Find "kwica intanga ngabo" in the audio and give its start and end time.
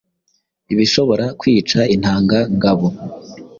1.39-2.87